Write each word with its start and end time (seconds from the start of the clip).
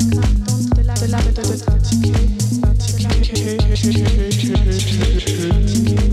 Thank 0.00 0.14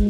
you. 0.02 0.07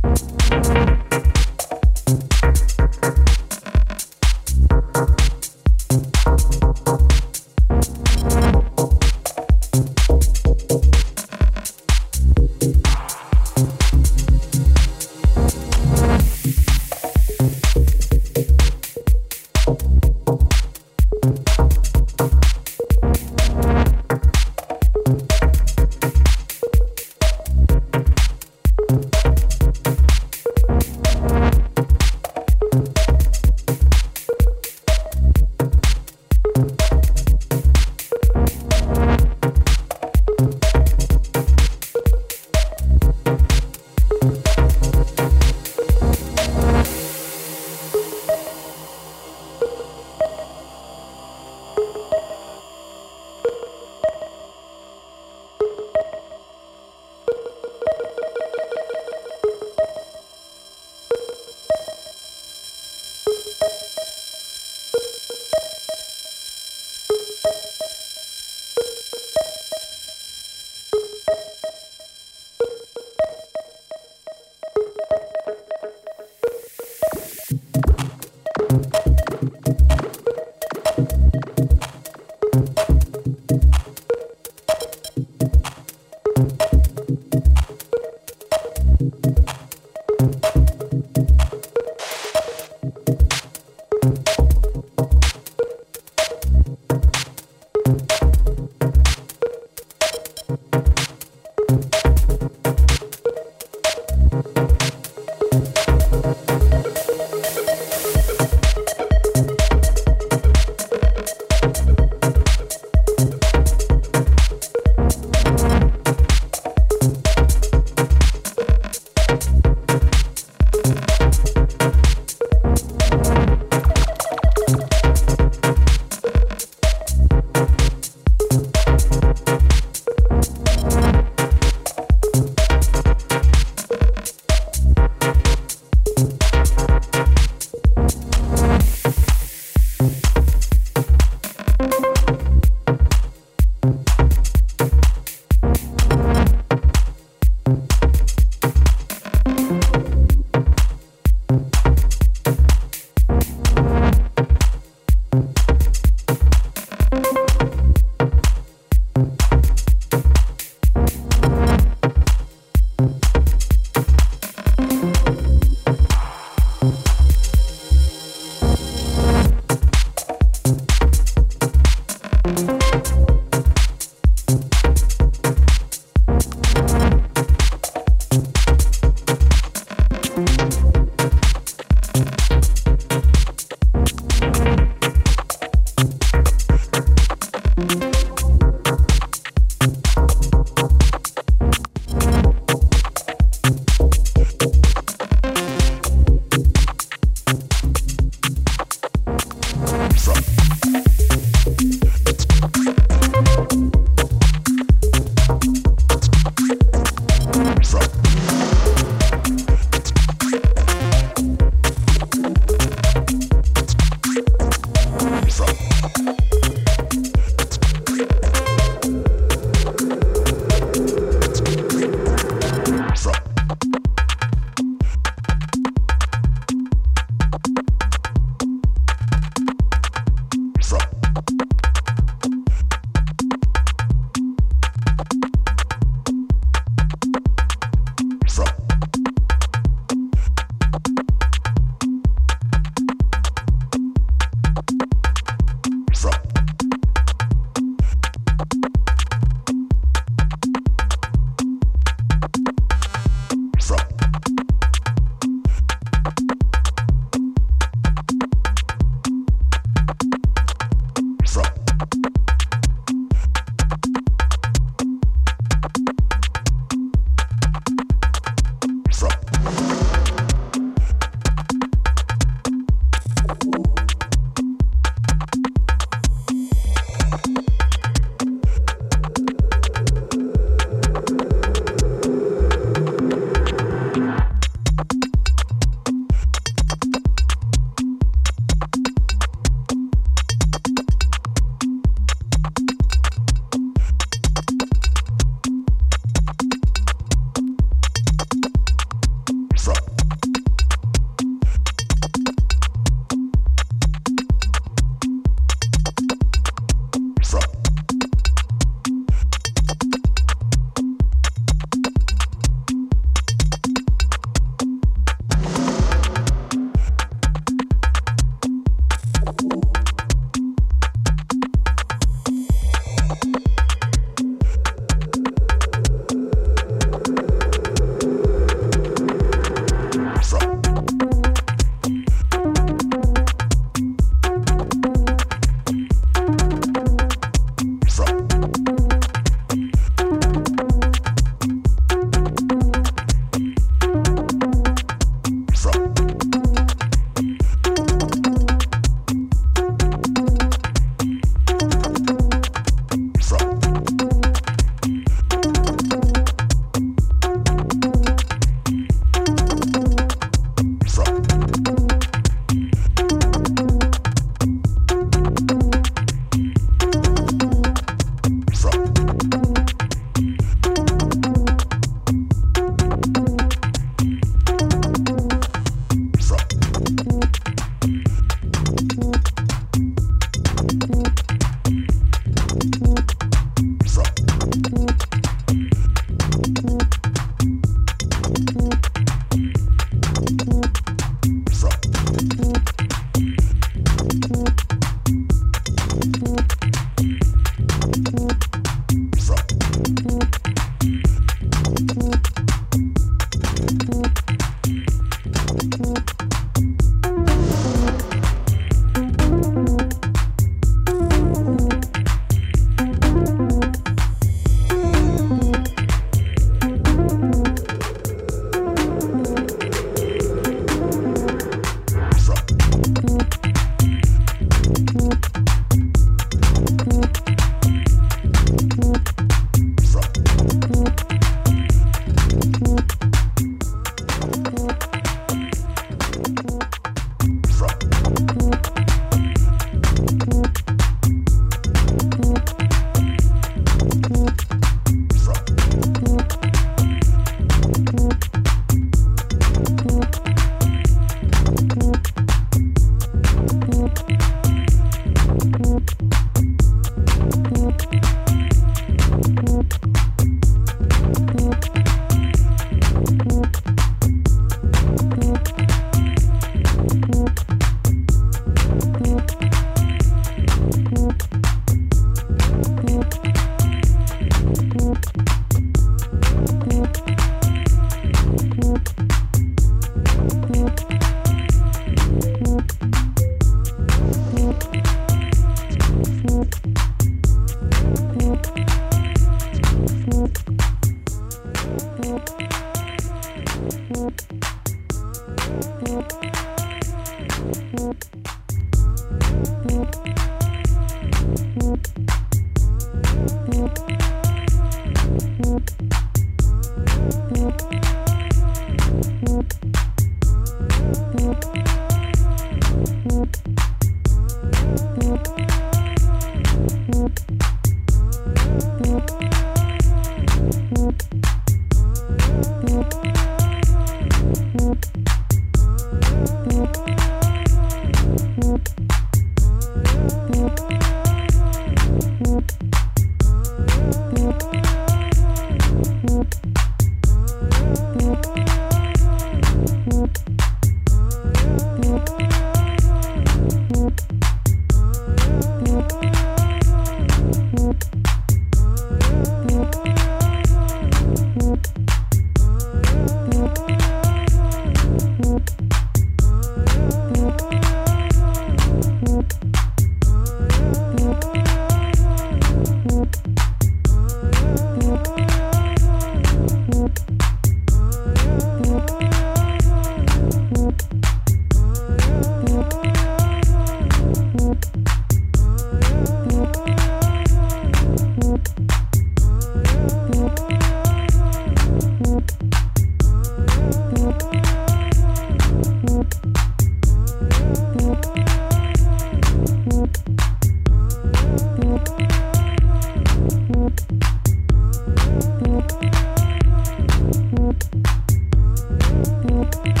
Thank 599.22 600.00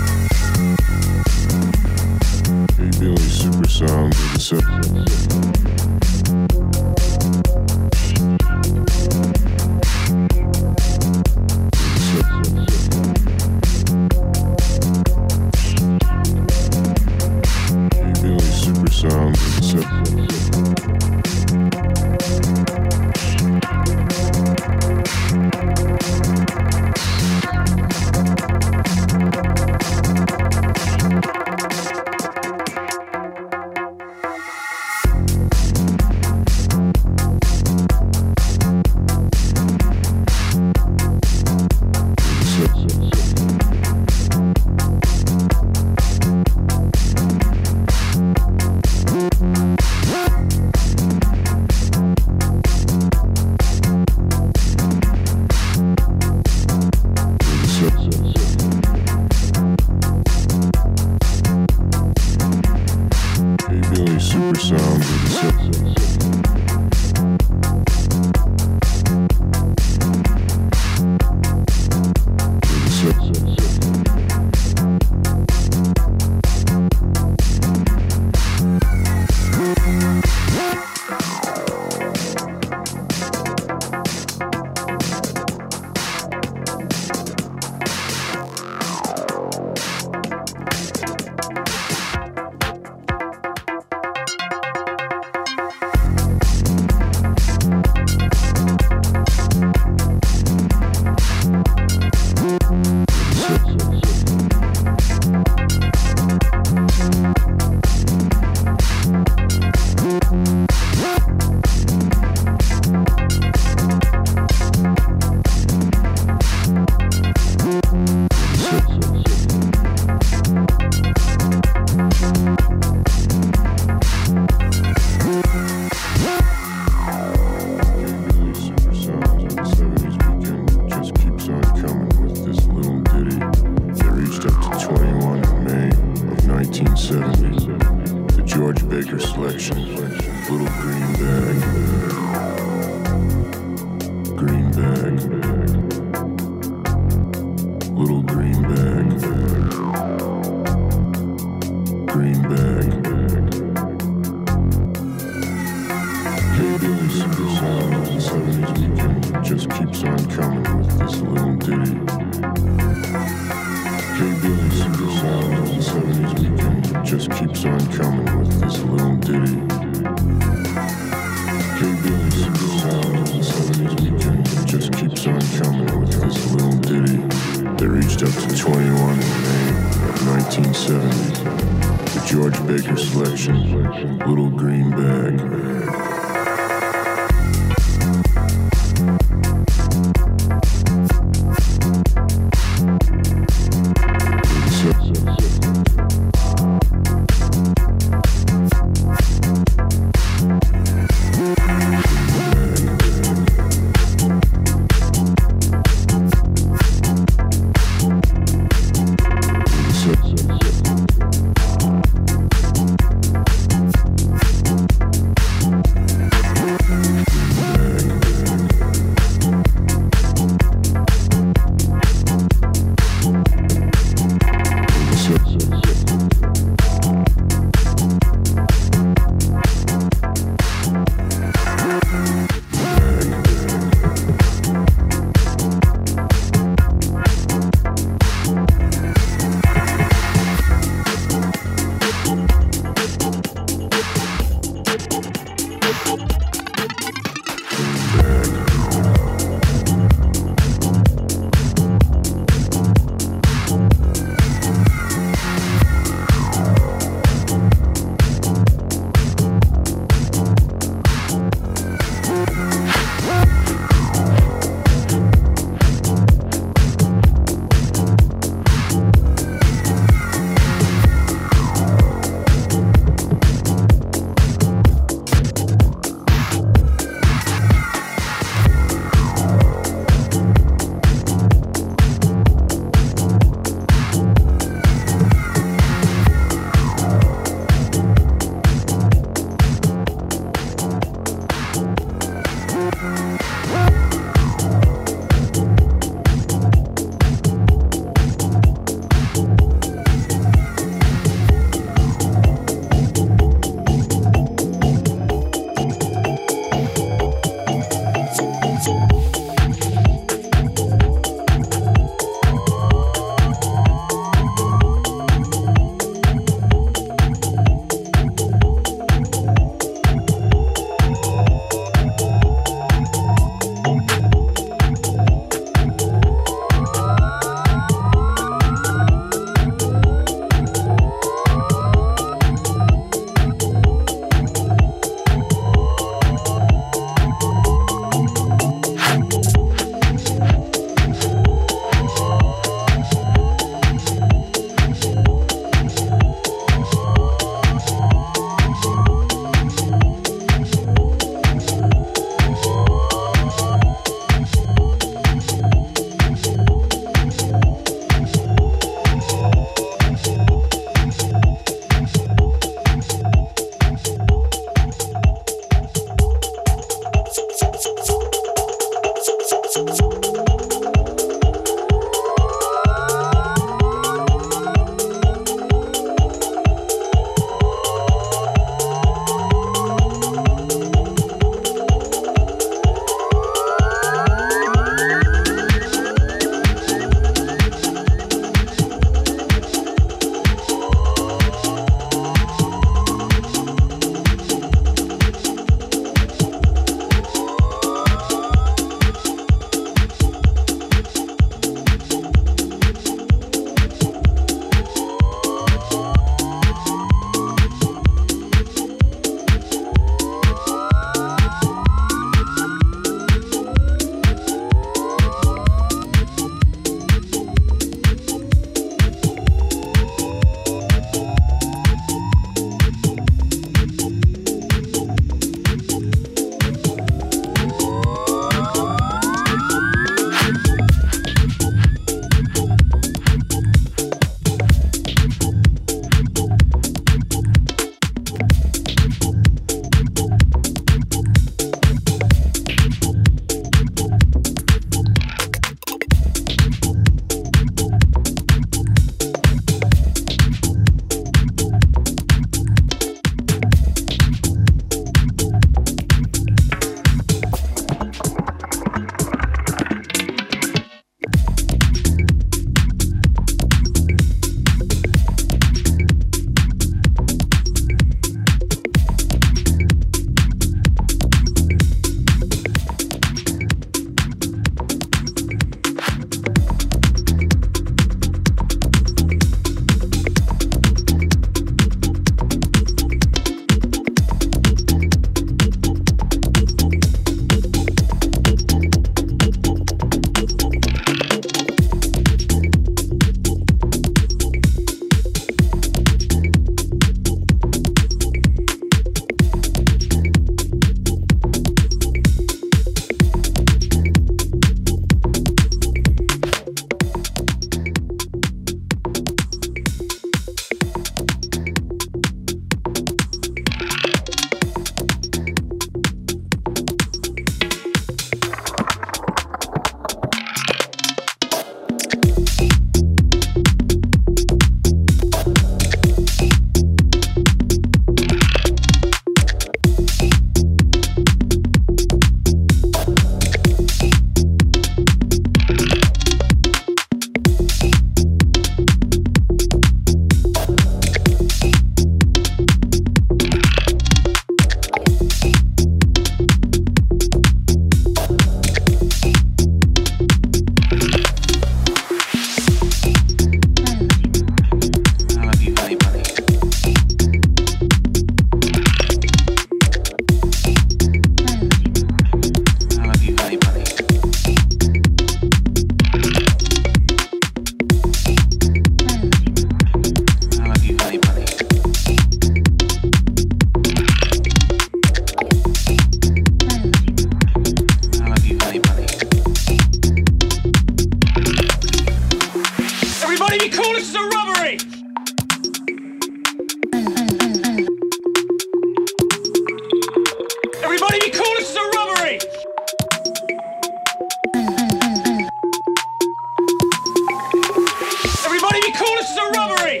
is 599.34 599.40
a 599.40 599.58
robbery! 599.58 600.00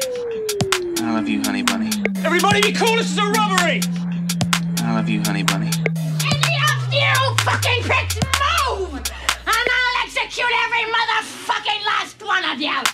I 1.02 1.12
love 1.12 1.28
you, 1.28 1.42
honey 1.42 1.62
bunny. 1.62 1.90
Everybody 2.24 2.60
be 2.62 2.72
cool, 2.72 2.96
this 2.96 3.10
is 3.10 3.18
a 3.18 3.26
robbery! 3.26 3.80
I 4.78 4.94
love 4.94 5.08
you, 5.08 5.20
honey 5.22 5.42
bunny. 5.42 5.70
Any 6.22 6.54
of 6.70 6.92
you 6.92 7.36
fucking 7.42 7.82
pricks 7.82 8.16
move! 8.16 8.94
And 8.94 9.66
I'll 9.76 10.04
execute 10.04 10.46
every 10.64 10.84
motherfucking 10.92 11.86
last 11.86 12.22
one 12.22 12.44
of 12.44 12.60
you! 12.60 12.93